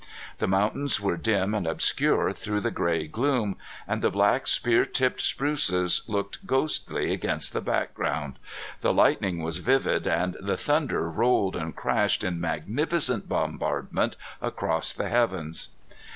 The 0.39 0.47
mountains 0.47 0.99
were 0.99 1.15
dim 1.15 1.53
and 1.53 1.67
obscure 1.67 2.33
through 2.33 2.61
the 2.61 2.71
gray 2.71 3.05
gloom, 3.05 3.55
and 3.87 4.01
the 4.01 4.09
black 4.09 4.47
spear 4.47 4.83
tipped 4.83 5.21
spruces 5.21 6.01
looked 6.09 6.47
ghostly 6.47 7.13
against 7.13 7.53
the 7.53 7.61
background. 7.61 8.39
The 8.81 8.95
lightning 8.95 9.43
was 9.43 9.59
vivid, 9.59 10.07
and 10.07 10.37
the 10.39 10.57
thunder 10.57 11.07
rolled 11.07 11.55
and 11.55 11.75
crashed 11.75 12.23
in 12.23 12.41
magnificent 12.41 13.29
bombardment 13.29 14.17
across 14.41 14.91
the 14.91 15.07
heavens. 15.07 15.69